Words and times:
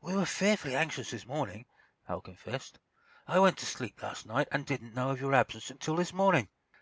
"We 0.00 0.14
were 0.16 0.24
fearfully 0.24 0.74
anxious 0.76 1.10
this 1.10 1.26
morning," 1.26 1.66
Hal 2.08 2.22
confessed. 2.22 2.78
"I 3.28 3.38
went 3.38 3.58
to 3.58 3.66
sleep 3.66 4.02
last 4.02 4.24
night, 4.24 4.48
and 4.50 4.64
didn't 4.64 4.94
know 4.94 5.10
of 5.10 5.20
your 5.20 5.34
absence 5.34 5.68
until 5.70 5.96
this 5.96 6.14
morning. 6.14 6.48